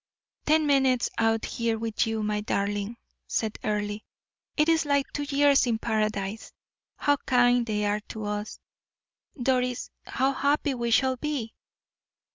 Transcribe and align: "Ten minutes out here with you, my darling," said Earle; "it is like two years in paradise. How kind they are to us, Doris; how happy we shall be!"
"Ten 0.47 0.65
minutes 0.65 1.11
out 1.19 1.45
here 1.45 1.77
with 1.77 2.07
you, 2.07 2.23
my 2.23 2.41
darling," 2.41 2.97
said 3.27 3.59
Earle; 3.63 3.99
"it 4.57 4.67
is 4.67 4.83
like 4.83 5.05
two 5.13 5.25
years 5.29 5.67
in 5.67 5.77
paradise. 5.77 6.51
How 6.95 7.17
kind 7.17 7.67
they 7.67 7.85
are 7.85 7.99
to 8.07 8.23
us, 8.25 8.59
Doris; 9.39 9.91
how 10.07 10.31
happy 10.33 10.73
we 10.73 10.89
shall 10.89 11.17
be!" 11.17 11.53